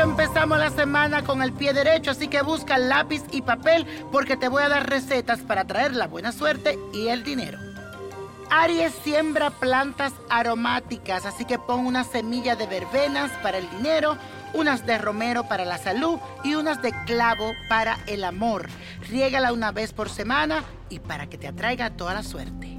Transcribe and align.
Comenzamos 0.00 0.58
la 0.58 0.70
semana 0.70 1.22
con 1.22 1.42
el 1.42 1.52
pie 1.52 1.72
derecho, 1.72 2.10
así 2.10 2.28
que 2.28 2.42
busca 2.42 2.78
lápiz 2.78 3.22
y 3.30 3.42
papel 3.42 3.86
porque 4.10 4.36
te 4.36 4.48
voy 4.48 4.62
a 4.62 4.68
dar 4.68 4.88
recetas 4.88 5.40
para 5.40 5.64
traer 5.64 5.94
la 5.94 6.06
buena 6.06 6.32
suerte 6.32 6.78
y 6.92 7.08
el 7.08 7.22
dinero. 7.22 7.58
Aries 8.50 8.92
siembra 9.04 9.50
plantas 9.50 10.12
aromáticas, 10.28 11.26
así 11.26 11.44
que 11.44 11.58
pon 11.58 11.86
una 11.86 12.04
semilla 12.04 12.56
de 12.56 12.66
verbenas 12.66 13.30
para 13.42 13.58
el 13.58 13.70
dinero, 13.70 14.16
unas 14.54 14.84
de 14.86 14.98
romero 14.98 15.44
para 15.48 15.64
la 15.64 15.78
salud 15.78 16.18
y 16.42 16.54
unas 16.54 16.82
de 16.82 16.92
clavo 17.04 17.52
para 17.68 17.98
el 18.06 18.24
amor. 18.24 18.68
Riégala 19.08 19.52
una 19.52 19.72
vez 19.72 19.92
por 19.92 20.08
semana 20.08 20.64
y 20.88 20.98
para 21.00 21.28
que 21.28 21.38
te 21.38 21.48
atraiga 21.48 21.90
toda 21.90 22.14
la 22.14 22.22
suerte. 22.22 22.71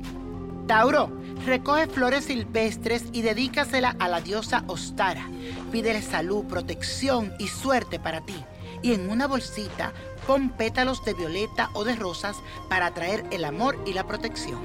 Tauro, 0.67 1.09
recoge 1.45 1.87
flores 1.87 2.25
silvestres 2.25 3.05
y 3.11 3.21
dedícasela 3.21 3.95
a 3.99 4.07
la 4.07 4.21
diosa 4.21 4.63
Ostara. 4.67 5.29
Pídele 5.71 6.01
salud, 6.01 6.45
protección 6.45 7.33
y 7.37 7.47
suerte 7.47 7.99
para 7.99 8.21
ti. 8.21 8.35
Y 8.81 8.93
en 8.93 9.09
una 9.09 9.27
bolsita 9.27 9.93
pon 10.25 10.49
pétalos 10.49 11.03
de 11.03 11.13
violeta 11.13 11.69
o 11.73 11.83
de 11.83 11.95
rosas 11.95 12.37
para 12.69 12.87
atraer 12.87 13.25
el 13.31 13.43
amor 13.43 13.77
y 13.85 13.93
la 13.93 14.07
protección. 14.07 14.59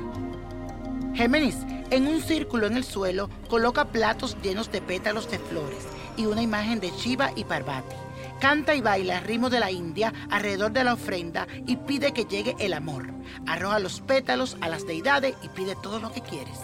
Géminis, 1.14 1.56
en 1.90 2.06
un 2.06 2.20
círculo 2.20 2.66
en 2.66 2.76
el 2.76 2.84
suelo, 2.84 3.28
coloca 3.48 3.86
platos 3.86 4.36
llenos 4.40 4.70
de 4.70 4.80
pétalos 4.80 5.28
de 5.30 5.38
flores 5.40 5.86
y 6.16 6.26
una 6.26 6.42
imagen 6.42 6.78
de 6.78 6.90
Shiva 6.90 7.32
y 7.34 7.44
Parvati. 7.44 7.96
Canta 8.40 8.76
y 8.76 8.80
baila 8.80 9.18
al 9.18 9.24
ritmo 9.24 9.50
de 9.50 9.58
la 9.58 9.72
India 9.72 10.12
alrededor 10.30 10.70
de 10.70 10.84
la 10.84 10.94
ofrenda 10.94 11.48
y 11.66 11.76
pide 11.76 12.12
que 12.12 12.24
llegue 12.24 12.54
el 12.60 12.72
amor. 12.72 13.08
Arroja 13.46 13.80
los 13.80 14.00
pétalos 14.00 14.56
a 14.60 14.68
las 14.68 14.86
deidades 14.86 15.34
y 15.42 15.48
pide 15.48 15.74
todo 15.82 15.98
lo 15.98 16.12
que 16.12 16.20
quieres. 16.20 16.58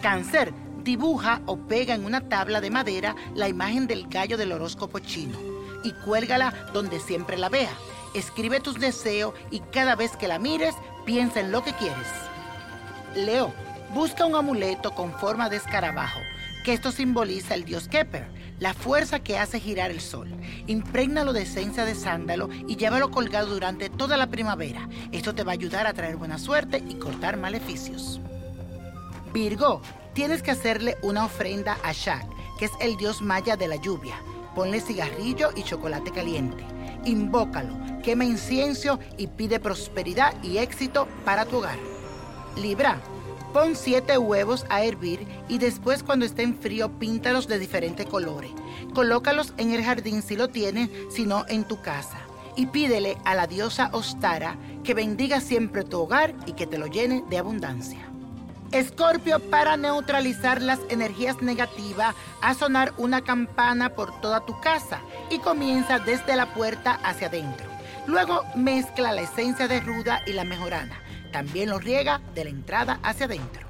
Cáncer, 0.00 0.52
dibuja 0.84 1.40
o 1.46 1.56
pega 1.56 1.94
en 1.94 2.04
una 2.04 2.28
tabla 2.28 2.60
de 2.60 2.70
madera 2.70 3.16
la 3.34 3.48
imagen 3.48 3.88
del 3.88 4.06
gallo 4.06 4.36
del 4.36 4.52
horóscopo 4.52 5.00
chino 5.00 5.36
y 5.82 5.92
cuélgala 6.04 6.54
donde 6.72 7.00
siempre 7.00 7.36
la 7.36 7.48
vea. 7.48 7.72
Escribe 8.14 8.60
tus 8.60 8.78
deseos 8.78 9.34
y 9.50 9.60
cada 9.60 9.96
vez 9.96 10.16
que 10.16 10.28
la 10.28 10.38
mires, 10.38 10.74
piensa 11.04 11.40
en 11.40 11.50
lo 11.50 11.64
que 11.64 11.72
quieres. 11.72 12.06
Leo, 13.16 13.52
busca 13.92 14.24
un 14.24 14.36
amuleto 14.36 14.92
con 14.92 15.12
forma 15.14 15.48
de 15.48 15.56
escarabajo, 15.56 16.20
que 16.64 16.72
esto 16.72 16.92
simboliza 16.92 17.54
el 17.54 17.64
dios 17.64 17.88
Keper, 17.88 18.26
la 18.60 18.74
fuerza 18.74 19.18
que 19.20 19.38
hace 19.38 19.58
girar 19.58 19.90
el 19.90 20.00
sol. 20.00 20.28
Imprégnalo 20.66 21.32
de 21.32 21.42
esencia 21.42 21.84
de 21.84 21.94
sándalo 21.94 22.48
y 22.68 22.76
llévalo 22.76 23.10
colgado 23.10 23.48
durante 23.48 23.88
toda 23.88 24.16
la 24.16 24.28
primavera. 24.28 24.88
Esto 25.10 25.34
te 25.34 25.42
va 25.42 25.52
a 25.52 25.54
ayudar 25.54 25.86
a 25.86 25.94
traer 25.94 26.16
buena 26.16 26.38
suerte 26.38 26.84
y 26.88 26.94
cortar 26.94 27.36
maleficios. 27.36 28.20
Virgo, 29.32 29.80
tienes 30.12 30.42
que 30.42 30.50
hacerle 30.50 30.96
una 31.02 31.24
ofrenda 31.24 31.78
a 31.82 31.92
Shak, 31.92 32.26
que 32.58 32.66
es 32.66 32.72
el 32.80 32.96
dios 32.96 33.22
maya 33.22 33.56
de 33.56 33.66
la 33.66 33.76
lluvia. 33.76 34.14
Ponle 34.54 34.80
cigarrillo 34.80 35.50
y 35.56 35.62
chocolate 35.62 36.10
caliente. 36.10 36.64
Invócalo, 37.04 37.74
quema 38.02 38.24
incienso 38.24 38.98
y 39.16 39.28
pide 39.28 39.58
prosperidad 39.58 40.34
y 40.42 40.58
éxito 40.58 41.08
para 41.24 41.46
tu 41.46 41.58
hogar. 41.58 41.78
Libra, 42.60 43.00
pon 43.52 43.76
siete 43.76 44.18
huevos 44.18 44.64
a 44.68 44.82
hervir 44.82 45.26
y 45.48 45.58
después 45.58 46.02
cuando 46.02 46.24
estén 46.24 46.56
frío 46.56 46.98
píntalos 46.98 47.48
de 47.48 47.58
diferentes 47.58 48.06
colores. 48.06 48.50
Colócalos 48.94 49.52
en 49.56 49.72
el 49.72 49.84
jardín 49.84 50.22
si 50.22 50.36
lo 50.36 50.48
tienes, 50.48 50.90
si 51.10 51.26
no 51.26 51.44
en 51.48 51.64
tu 51.64 51.80
casa. 51.82 52.18
Y 52.56 52.66
pídele 52.66 53.16
a 53.24 53.34
la 53.34 53.46
diosa 53.46 53.90
Ostara 53.92 54.56
que 54.84 54.94
bendiga 54.94 55.40
siempre 55.40 55.84
tu 55.84 56.00
hogar 56.00 56.34
y 56.46 56.52
que 56.52 56.66
te 56.66 56.78
lo 56.78 56.86
llene 56.86 57.24
de 57.28 57.38
abundancia. 57.38 58.10
Escorpio, 58.72 59.40
para 59.40 59.76
neutralizar 59.76 60.62
las 60.62 60.78
energías 60.90 61.42
negativas, 61.42 62.14
a 62.40 62.54
sonar 62.54 62.92
una 62.98 63.22
campana 63.22 63.90
por 63.90 64.20
toda 64.20 64.46
tu 64.46 64.60
casa 64.60 65.00
y 65.28 65.40
comienza 65.40 65.98
desde 65.98 66.36
la 66.36 66.54
puerta 66.54 66.92
hacia 67.02 67.26
adentro. 67.26 67.66
Luego 68.06 68.44
mezcla 68.54 69.12
la 69.12 69.22
esencia 69.22 69.66
de 69.66 69.80
ruda 69.80 70.22
y 70.26 70.32
la 70.32 70.44
mejorana. 70.44 71.00
También 71.32 71.70
lo 71.70 71.78
riega 71.78 72.20
de 72.34 72.44
la 72.44 72.50
entrada 72.50 73.00
hacia 73.02 73.26
adentro. 73.26 73.68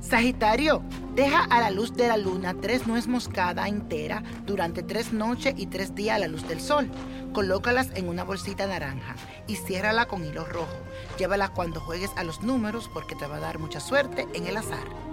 Sagitario, 0.00 0.82
deja 1.14 1.44
a 1.44 1.60
la 1.60 1.70
luz 1.70 1.94
de 1.94 2.08
la 2.08 2.16
luna 2.16 2.54
tres 2.60 2.86
nuez 2.86 3.06
moscada 3.06 3.68
entera 3.68 4.22
durante 4.46 4.82
tres 4.82 5.12
noches 5.12 5.54
y 5.56 5.66
tres 5.66 5.94
días 5.94 6.16
a 6.16 6.20
la 6.20 6.28
luz 6.28 6.48
del 6.48 6.60
sol. 6.60 6.90
Colócalas 7.32 7.90
en 7.94 8.08
una 8.08 8.24
bolsita 8.24 8.66
naranja 8.66 9.14
y 9.46 9.56
ciérrala 9.56 10.06
con 10.06 10.24
hilo 10.24 10.44
rojo. 10.44 10.76
Llévala 11.18 11.50
cuando 11.50 11.80
juegues 11.80 12.10
a 12.16 12.24
los 12.24 12.42
números 12.42 12.90
porque 12.92 13.14
te 13.14 13.26
va 13.26 13.36
a 13.36 13.40
dar 13.40 13.58
mucha 13.58 13.78
suerte 13.78 14.26
en 14.32 14.46
el 14.46 14.56
azar. 14.56 15.09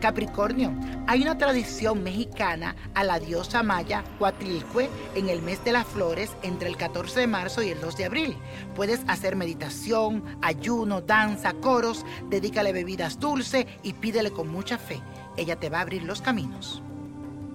Capricornio, 0.00 0.72
hay 1.06 1.22
una 1.22 1.38
tradición 1.38 2.02
mexicana 2.02 2.76
a 2.94 3.02
la 3.02 3.18
diosa 3.18 3.62
maya 3.62 4.04
Huatrilcue 4.20 4.90
en 5.14 5.28
el 5.28 5.42
mes 5.42 5.64
de 5.64 5.72
las 5.72 5.86
flores 5.86 6.36
entre 6.42 6.68
el 6.68 6.76
14 6.76 7.20
de 7.20 7.26
marzo 7.26 7.62
y 7.62 7.70
el 7.70 7.80
2 7.80 7.96
de 7.96 8.04
abril. 8.04 8.36
Puedes 8.74 9.00
hacer 9.08 9.36
meditación, 9.36 10.22
ayuno, 10.42 11.00
danza, 11.00 11.54
coros, 11.54 12.04
dedícale 12.28 12.72
bebidas 12.72 13.18
dulces 13.18 13.66
y 13.82 13.94
pídele 13.94 14.30
con 14.30 14.48
mucha 14.48 14.78
fe. 14.78 15.00
Ella 15.36 15.56
te 15.56 15.70
va 15.70 15.78
a 15.78 15.82
abrir 15.82 16.02
los 16.02 16.20
caminos. 16.20 16.82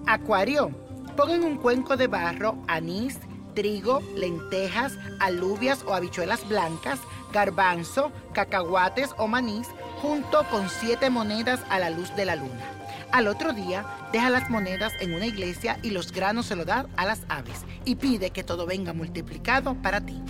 Acuario, 0.06 0.70
pon 1.16 1.30
en 1.30 1.44
un 1.44 1.56
cuenco 1.56 1.96
de 1.96 2.08
barro 2.08 2.58
anís, 2.66 3.18
trigo, 3.54 4.00
lentejas, 4.16 4.98
alubias 5.20 5.84
o 5.86 5.94
habichuelas 5.94 6.46
blancas, 6.48 6.98
garbanzo, 7.32 8.10
cacahuates 8.32 9.10
o 9.16 9.28
manís, 9.28 9.68
junto 10.02 10.42
con 10.50 10.68
siete 10.68 11.10
monedas 11.10 11.60
a 11.70 11.78
la 11.78 11.88
luz 11.88 12.14
de 12.16 12.24
la 12.24 12.34
luna. 12.34 12.64
Al 13.12 13.28
otro 13.28 13.52
día, 13.52 13.86
deja 14.12 14.30
las 14.30 14.50
monedas 14.50 14.92
en 15.00 15.14
una 15.14 15.26
iglesia 15.26 15.78
y 15.80 15.90
los 15.90 16.10
granos 16.10 16.46
se 16.46 16.56
lo 16.56 16.64
da 16.64 16.86
a 16.96 17.06
las 17.06 17.20
aves 17.28 17.60
y 17.84 17.94
pide 17.94 18.30
que 18.30 18.42
todo 18.42 18.66
venga 18.66 18.92
multiplicado 18.92 19.76
para 19.76 20.00
ti. 20.00 20.20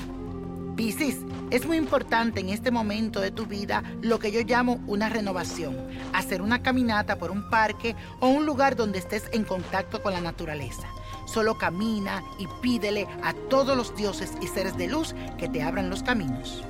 Piscis, 0.77 1.17
es 1.51 1.65
muy 1.65 1.79
importante 1.79 2.41
en 2.41 2.51
este 2.51 2.71
momento 2.71 3.21
de 3.21 3.31
tu 3.31 3.47
vida 3.47 3.83
lo 4.03 4.19
que 4.19 4.31
yo 4.31 4.43
llamo 4.43 4.79
una 4.87 5.09
renovación, 5.09 5.89
hacer 6.13 6.43
una 6.43 6.63
caminata 6.63 7.17
por 7.17 7.31
un 7.31 7.49
parque 7.49 7.97
o 8.21 8.29
un 8.29 8.45
lugar 8.45 8.77
donde 8.77 8.99
estés 8.99 9.25
en 9.33 9.45
contacto 9.45 10.03
con 10.03 10.13
la 10.13 10.21
naturaleza. 10.21 10.87
Solo 11.25 11.57
camina 11.57 12.23
y 12.39 12.47
pídele 12.61 13.09
a 13.23 13.33
todos 13.49 13.75
los 13.75 13.97
dioses 13.97 14.33
y 14.43 14.49
seres 14.49 14.77
de 14.77 14.89
luz 14.89 15.15
que 15.39 15.49
te 15.49 15.63
abran 15.63 15.89
los 15.89 16.03
caminos. 16.03 16.63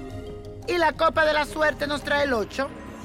Y 0.68 0.78
la 0.78 0.92
copa 0.92 1.24
de 1.24 1.32
la 1.32 1.44
suerte 1.44 1.88
nos 1.88 2.02
trae 2.02 2.24
el 2.24 2.32
8, 2.32 2.68